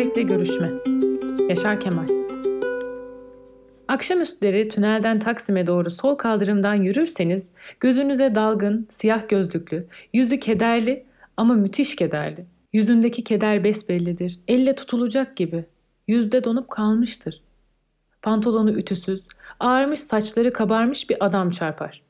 Faik'le 0.00 0.28
görüşme. 0.28 0.70
Yaşar 1.48 1.80
Kemal 1.80 2.08
Akşamüstleri 3.88 4.68
tünelden 4.68 5.18
Taksim'e 5.18 5.66
doğru 5.66 5.90
sol 5.90 6.14
kaldırımdan 6.14 6.74
yürürseniz 6.74 7.50
gözünüze 7.80 8.34
dalgın, 8.34 8.86
siyah 8.90 9.28
gözlüklü, 9.28 9.86
yüzü 10.12 10.40
kederli 10.40 11.06
ama 11.36 11.54
müthiş 11.54 11.96
kederli. 11.96 12.46
Yüzündeki 12.72 13.24
keder 13.24 13.64
besbellidir, 13.64 14.40
elle 14.48 14.74
tutulacak 14.74 15.36
gibi. 15.36 15.64
Yüzde 16.08 16.44
donup 16.44 16.70
kalmıştır. 16.70 17.42
Pantolonu 18.22 18.70
ütüsüz, 18.70 19.22
ağarmış 19.60 20.00
saçları 20.00 20.52
kabarmış 20.52 21.10
bir 21.10 21.26
adam 21.26 21.50
çarpar. 21.50 22.02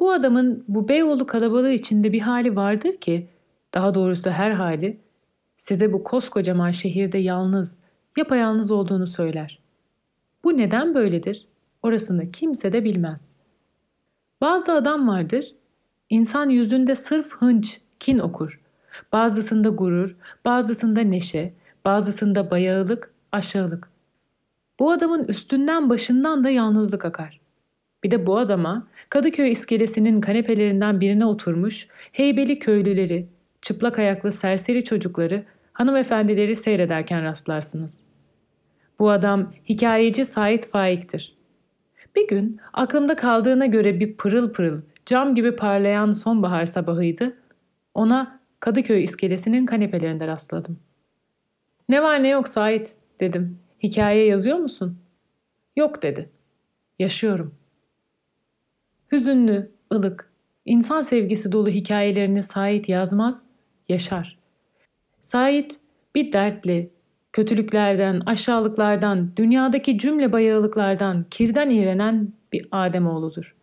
Bu 0.00 0.12
adamın 0.12 0.64
bu 0.68 0.88
Beyoğlu 0.88 1.26
kalabalığı 1.26 1.72
içinde 1.72 2.12
bir 2.12 2.20
hali 2.20 2.56
vardır 2.56 2.96
ki, 2.96 3.28
daha 3.74 3.94
doğrusu 3.94 4.30
her 4.30 4.50
hali, 4.50 5.05
size 5.68 5.92
bu 5.92 6.04
koskocaman 6.04 6.70
şehirde 6.70 7.18
yalnız, 7.18 7.78
yapayalnız 8.16 8.70
olduğunu 8.70 9.06
söyler. 9.06 9.58
Bu 10.44 10.56
neden 10.56 10.94
böyledir? 10.94 11.46
Orasını 11.82 12.30
kimse 12.32 12.72
de 12.72 12.84
bilmez. 12.84 13.32
Bazı 14.40 14.72
adam 14.72 15.08
vardır, 15.08 15.54
insan 16.10 16.50
yüzünde 16.50 16.96
sırf 16.96 17.32
hınç, 17.32 17.80
kin 18.00 18.18
okur. 18.18 18.60
Bazısında 19.12 19.68
gurur, 19.68 20.16
bazısında 20.44 21.00
neşe, 21.00 21.54
bazısında 21.84 22.50
bayağılık, 22.50 23.14
aşağılık. 23.32 23.90
Bu 24.80 24.90
adamın 24.90 25.24
üstünden 25.24 25.90
başından 25.90 26.44
da 26.44 26.50
yalnızlık 26.50 27.04
akar. 27.04 27.40
Bir 28.04 28.10
de 28.10 28.26
bu 28.26 28.38
adama 28.38 28.86
Kadıköy 29.08 29.50
iskelesinin 29.50 30.20
kanepelerinden 30.20 31.00
birine 31.00 31.26
oturmuş 31.26 31.88
heybeli 32.12 32.58
köylüleri, 32.58 33.28
çıplak 33.62 33.98
ayaklı 33.98 34.32
serseri 34.32 34.84
çocukları, 34.84 35.44
hanımefendileri 35.76 36.56
seyrederken 36.56 37.22
rastlarsınız. 37.22 38.02
Bu 38.98 39.10
adam 39.10 39.52
hikayeci 39.68 40.24
Sait 40.24 40.70
Faik'tir. 40.70 41.36
Bir 42.16 42.28
gün 42.28 42.60
aklımda 42.72 43.16
kaldığına 43.16 43.66
göre 43.66 44.00
bir 44.00 44.16
pırıl 44.16 44.52
pırıl, 44.52 44.80
cam 45.06 45.34
gibi 45.34 45.56
parlayan 45.56 46.12
sonbahar 46.12 46.64
sabahıydı. 46.64 47.36
Ona 47.94 48.40
Kadıköy 48.60 49.04
iskelesinin 49.04 49.66
kanepelerinde 49.66 50.26
rastladım. 50.26 50.78
Ne 51.88 52.02
var 52.02 52.22
ne 52.22 52.28
yok 52.28 52.48
Sait 52.48 52.94
dedim. 53.20 53.58
Hikaye 53.82 54.26
yazıyor 54.26 54.58
musun? 54.58 54.98
Yok 55.76 56.02
dedi. 56.02 56.30
Yaşıyorum. 56.98 57.54
Hüzünlü, 59.12 59.70
ılık, 59.92 60.32
insan 60.64 61.02
sevgisi 61.02 61.52
dolu 61.52 61.68
hikayelerini 61.68 62.42
Sait 62.42 62.88
yazmaz, 62.88 63.46
yaşar. 63.88 64.45
Sait 65.26 65.78
bir 66.14 66.32
dertli, 66.32 66.90
kötülüklerden, 67.32 68.20
aşağılıklardan, 68.26 69.32
dünyadaki 69.36 69.98
cümle 69.98 70.32
bayağılıklardan, 70.32 71.26
kirden 71.30 71.70
iğrenen 71.70 72.32
bir 72.52 72.68
Ademoğludur. 72.72 73.56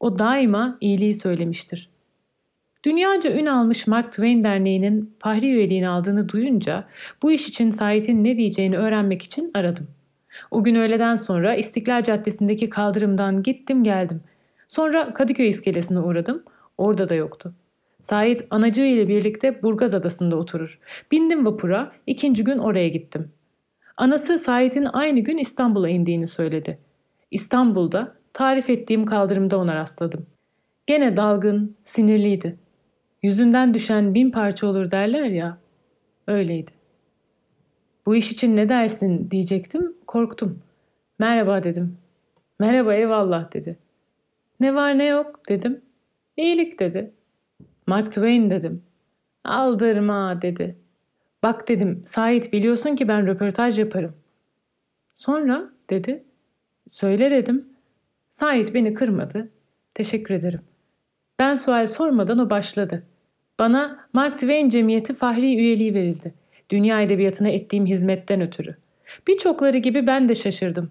O 0.00 0.18
daima 0.18 0.78
iyiliği 0.80 1.14
söylemiştir. 1.14 1.90
Dünyaca 2.84 3.36
ün 3.36 3.46
almış 3.46 3.86
Mark 3.86 4.12
Twain 4.12 4.44
Derneği'nin 4.44 5.14
fahri 5.18 5.46
üyeliğini 5.46 5.88
aldığını 5.88 6.28
duyunca 6.28 6.88
bu 7.22 7.32
iş 7.32 7.48
için 7.48 7.70
Sait'in 7.70 8.24
ne 8.24 8.36
diyeceğini 8.36 8.76
öğrenmek 8.76 9.22
için 9.22 9.50
aradım. 9.54 9.88
O 10.50 10.64
gün 10.64 10.74
öğleden 10.74 11.16
sonra 11.16 11.54
İstiklal 11.54 12.02
Caddesi'ndeki 12.02 12.70
kaldırımdan 12.70 13.42
gittim 13.42 13.84
geldim. 13.84 14.20
Sonra 14.68 15.14
Kadıköy 15.14 15.48
iskelesine 15.48 15.98
uğradım. 15.98 16.42
Orada 16.78 17.08
da 17.08 17.14
yoktu. 17.14 17.54
Sait 18.02 18.46
anacığı 18.50 18.84
ile 18.84 19.08
birlikte 19.08 19.62
Burgaz 19.62 19.94
Adası'nda 19.94 20.36
oturur. 20.36 20.78
Bindim 21.12 21.46
vapura, 21.46 21.92
ikinci 22.06 22.44
gün 22.44 22.58
oraya 22.58 22.88
gittim. 22.88 23.32
Anası 23.96 24.38
Sait'in 24.38 24.84
aynı 24.92 25.20
gün 25.20 25.38
İstanbul'a 25.38 25.88
indiğini 25.88 26.26
söyledi. 26.26 26.78
İstanbul'da 27.30 28.14
tarif 28.32 28.70
ettiğim 28.70 29.06
kaldırımda 29.06 29.58
ona 29.58 29.74
rastladım. 29.74 30.26
Gene 30.86 31.16
dalgın, 31.16 31.76
sinirliydi. 31.84 32.58
Yüzünden 33.22 33.74
düşen 33.74 34.14
bin 34.14 34.30
parça 34.30 34.66
olur 34.66 34.90
derler 34.90 35.24
ya, 35.24 35.58
öyleydi. 36.26 36.70
Bu 38.06 38.16
iş 38.16 38.32
için 38.32 38.56
ne 38.56 38.68
dersin 38.68 39.30
diyecektim, 39.30 39.94
korktum. 40.06 40.62
Merhaba 41.18 41.62
dedim. 41.62 41.98
Merhaba 42.58 42.94
eyvallah 42.94 43.54
dedi. 43.54 43.78
Ne 44.60 44.74
var 44.74 44.98
ne 44.98 45.06
yok 45.06 45.48
dedim. 45.48 45.80
İyilik 46.36 46.80
dedi. 46.80 47.12
Mark 47.86 48.06
Twain 48.12 48.50
dedim. 48.50 48.82
Aldırma 49.44 50.42
dedi. 50.42 50.76
Bak 51.42 51.68
dedim 51.68 52.02
Sait 52.06 52.52
biliyorsun 52.52 52.96
ki 52.96 53.08
ben 53.08 53.26
röportaj 53.26 53.78
yaparım. 53.78 54.14
Sonra 55.14 55.70
dedi. 55.90 56.24
Söyle 56.88 57.30
dedim. 57.30 57.68
Sait 58.30 58.74
beni 58.74 58.94
kırmadı. 58.94 59.50
Teşekkür 59.94 60.34
ederim. 60.34 60.60
Ben 61.38 61.54
sual 61.54 61.86
sormadan 61.86 62.38
o 62.38 62.50
başladı. 62.50 63.02
Bana 63.58 64.08
Mark 64.12 64.34
Twain 64.34 64.68
Cemiyeti 64.68 65.14
Fahri 65.14 65.56
üyeliği 65.56 65.94
verildi. 65.94 66.34
Dünya 66.70 67.02
edebiyatına 67.02 67.48
ettiğim 67.48 67.86
hizmetten 67.86 68.40
ötürü. 68.40 68.76
Birçokları 69.28 69.78
gibi 69.78 70.06
ben 70.06 70.28
de 70.28 70.34
şaşırdım. 70.34 70.90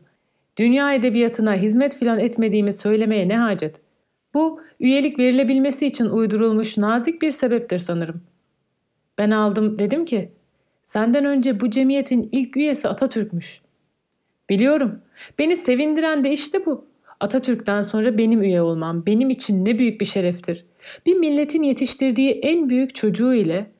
Dünya 0.58 0.94
edebiyatına 0.94 1.56
hizmet 1.56 1.98
filan 1.98 2.20
etmediğimi 2.20 2.74
söylemeye 2.74 3.28
ne 3.28 3.38
hacet? 3.38 3.82
Bu 4.34 4.62
üyelik 4.80 5.20
verilebilmesi 5.20 5.86
için 5.86 6.06
uydurulmuş 6.06 6.78
nazik 6.78 7.22
bir 7.22 7.32
sebeptir 7.32 7.80
sanırım. 7.80 8.22
Ben 9.18 9.32
aldım 9.32 9.80
dedim 9.80 10.06
ki 10.06 10.32
senden 10.84 11.26
önce 11.26 11.60
bu 11.60 11.70
cemiyetin 11.70 12.30
ilk 12.32 12.58
üyesi 12.58 12.88
Atatürk'müş. 12.88 13.62
Biliyorum. 14.50 15.02
Beni 15.40 15.56
sevindiren 15.56 16.24
de 16.24 16.32
işte 16.32 16.66
bu. 16.66 16.86
Atatürk'ten 17.20 17.82
sonra 17.82 18.18
benim 18.18 18.44
üye 18.44 18.62
olmam 18.62 19.06
benim 19.06 19.30
için 19.30 19.66
ne 19.66 19.80
büyük 19.80 20.02
bir 20.02 20.06
şereftir. 20.06 20.66
Bir 21.06 21.16
milletin 21.16 21.64
yetiştirdiği 21.64 22.32
en 22.32 22.70
büyük 22.70 22.96
çocuğu 22.96 23.34
ile 23.34 23.72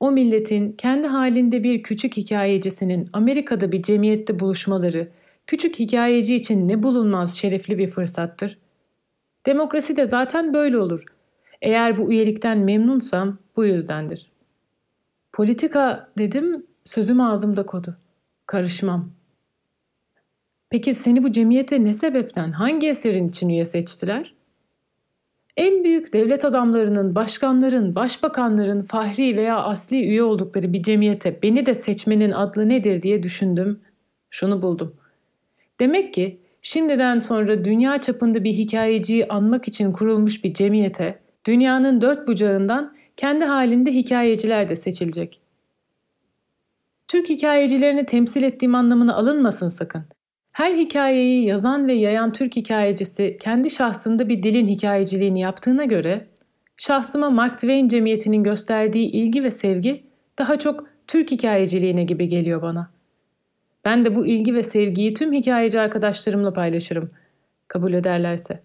o 0.00 0.10
milletin 0.10 0.72
kendi 0.72 1.06
halinde 1.06 1.62
bir 1.62 1.82
küçük 1.82 2.16
hikayecisinin 2.16 3.08
Amerika'da 3.12 3.72
bir 3.72 3.82
cemiyette 3.82 4.40
buluşmaları, 4.40 5.08
küçük 5.46 5.78
hikayeci 5.78 6.34
için 6.34 6.68
ne 6.68 6.82
bulunmaz 6.82 7.36
şerefli 7.36 7.78
bir 7.78 7.90
fırsattır. 7.90 8.58
Demokrasi 9.48 9.96
de 9.96 10.06
zaten 10.06 10.54
böyle 10.54 10.78
olur. 10.78 11.04
Eğer 11.62 11.96
bu 11.96 12.12
üyelikten 12.12 12.58
memnunsam 12.58 13.38
bu 13.56 13.64
yüzdendir. 13.64 14.30
Politika 15.32 16.08
dedim, 16.18 16.66
sözüm 16.84 17.20
ağzımda 17.20 17.66
kodu. 17.66 17.96
Karışmam. 18.46 19.10
Peki 20.70 20.94
seni 20.94 21.22
bu 21.22 21.32
cemiyete 21.32 21.84
ne 21.84 21.94
sebepten, 21.94 22.52
hangi 22.52 22.88
eserin 22.88 23.28
için 23.28 23.48
üye 23.48 23.64
seçtiler? 23.64 24.34
En 25.56 25.84
büyük 25.84 26.12
devlet 26.12 26.44
adamlarının, 26.44 27.14
başkanların, 27.14 27.94
başbakanların 27.94 28.82
fahri 28.82 29.36
veya 29.36 29.62
asli 29.62 29.96
üye 29.96 30.22
oldukları 30.22 30.72
bir 30.72 30.82
cemiyete 30.82 31.42
beni 31.42 31.66
de 31.66 31.74
seçmenin 31.74 32.30
adlı 32.32 32.68
nedir 32.68 33.02
diye 33.02 33.22
düşündüm. 33.22 33.80
Şunu 34.30 34.62
buldum. 34.62 34.96
Demek 35.80 36.14
ki 36.14 36.40
şimdiden 36.68 37.18
sonra 37.18 37.64
dünya 37.64 38.00
çapında 38.00 38.44
bir 38.44 38.52
hikayeciyi 38.52 39.28
anmak 39.28 39.68
için 39.68 39.92
kurulmuş 39.92 40.44
bir 40.44 40.54
cemiyete, 40.54 41.18
dünyanın 41.46 42.00
dört 42.00 42.28
bucağından 42.28 42.96
kendi 43.16 43.44
halinde 43.44 43.94
hikayeciler 43.94 44.68
de 44.68 44.76
seçilecek. 44.76 45.40
Türk 47.08 47.28
hikayecilerini 47.28 48.06
temsil 48.06 48.42
ettiğim 48.42 48.74
anlamına 48.74 49.14
alınmasın 49.14 49.68
sakın. 49.68 50.04
Her 50.52 50.74
hikayeyi 50.74 51.46
yazan 51.46 51.86
ve 51.86 51.92
yayan 51.92 52.32
Türk 52.32 52.56
hikayecisi 52.56 53.36
kendi 53.40 53.70
şahsında 53.70 54.28
bir 54.28 54.42
dilin 54.42 54.68
hikayeciliğini 54.68 55.40
yaptığına 55.40 55.84
göre, 55.84 56.26
şahsıma 56.76 57.30
Mark 57.30 57.54
Twain 57.54 57.88
cemiyetinin 57.88 58.42
gösterdiği 58.42 59.10
ilgi 59.10 59.42
ve 59.42 59.50
sevgi 59.50 60.04
daha 60.38 60.58
çok 60.58 60.86
Türk 61.06 61.30
hikayeciliğine 61.30 62.04
gibi 62.04 62.28
geliyor 62.28 62.62
bana. 62.62 62.97
Ben 63.88 64.04
de 64.04 64.14
bu 64.14 64.26
ilgi 64.26 64.54
ve 64.54 64.62
sevgiyi 64.62 65.14
tüm 65.14 65.32
hikayeci 65.32 65.80
arkadaşlarımla 65.80 66.52
paylaşırım, 66.52 67.10
kabul 67.68 67.92
ederlerse. 67.92 68.62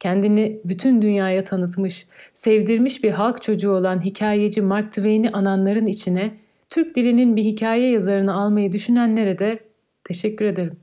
Kendini 0.00 0.60
bütün 0.64 1.02
dünyaya 1.02 1.44
tanıtmış, 1.44 2.06
sevdirmiş 2.34 3.04
bir 3.04 3.10
halk 3.10 3.42
çocuğu 3.42 3.70
olan 3.70 4.04
hikayeci 4.04 4.62
Mark 4.62 4.92
Twain'i 4.92 5.30
ananların 5.30 5.86
içine 5.86 6.34
Türk 6.70 6.96
dilinin 6.96 7.36
bir 7.36 7.42
hikaye 7.42 7.90
yazarını 7.90 8.34
almayı 8.34 8.72
düşünenlere 8.72 9.38
de 9.38 9.58
teşekkür 10.04 10.44
ederim. 10.44 10.76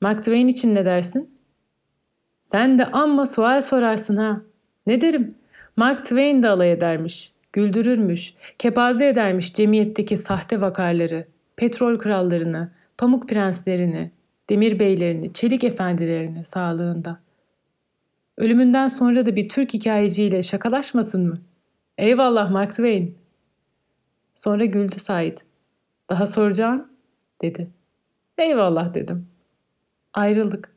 Mark 0.00 0.18
Twain 0.18 0.48
için 0.48 0.74
ne 0.74 0.84
dersin? 0.84 1.30
Sen 2.42 2.78
de 2.78 2.86
amma 2.86 3.26
sual 3.26 3.62
sorarsın 3.62 4.16
ha. 4.16 4.42
Ne 4.86 5.00
derim? 5.00 5.34
Mark 5.76 6.02
Twain 6.02 6.42
de 6.42 6.48
alay 6.48 6.72
edermiş, 6.72 7.32
güldürürmüş, 7.52 8.34
kepaze 8.58 9.08
edermiş 9.08 9.54
cemiyetteki 9.54 10.18
sahte 10.18 10.60
vakarları, 10.60 11.35
petrol 11.56 11.98
krallarını, 11.98 12.70
pamuk 12.98 13.28
prenslerini, 13.28 14.10
demir 14.50 14.78
beylerini, 14.78 15.32
çelik 15.32 15.64
efendilerini 15.64 16.44
sağlığında. 16.44 17.18
Ölümünden 18.36 18.88
sonra 18.88 19.26
da 19.26 19.36
bir 19.36 19.48
Türk 19.48 19.74
hikayeciyle 19.74 20.42
şakalaşmasın 20.42 21.28
mı? 21.28 21.38
Eyvallah 21.98 22.50
Mark 22.50 22.70
Twain. 22.70 23.18
Sonra 24.34 24.64
güldü 24.64 25.00
Said. 25.00 25.38
Daha 26.10 26.26
soracağım 26.26 26.88
dedi. 27.42 27.70
Eyvallah 28.38 28.94
dedim. 28.94 29.26
Ayrıldık. 30.12 30.76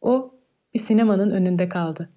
O 0.00 0.34
bir 0.74 0.78
sinemanın 0.78 1.30
önünde 1.30 1.68
kaldı. 1.68 2.08